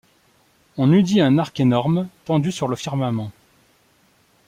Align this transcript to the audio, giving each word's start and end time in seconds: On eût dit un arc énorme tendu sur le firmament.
On 0.77 0.91
eût 0.93 1.03
dit 1.03 1.21
un 1.21 1.37
arc 1.37 1.59
énorme 1.59 2.07
tendu 2.25 2.51
sur 2.51 2.67
le 2.67 2.75
firmament. 2.75 3.29